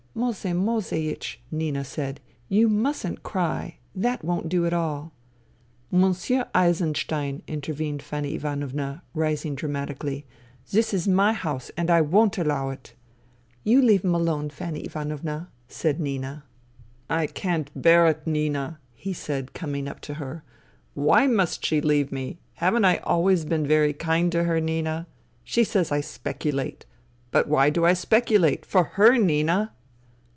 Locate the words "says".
25.63-25.89